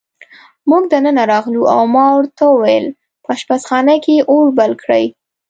[0.69, 1.61] موږ دننه راغلو،
[1.93, 2.85] ما ورته وویل:
[3.23, 5.05] په اشپزخانه کې اور بل کړئ.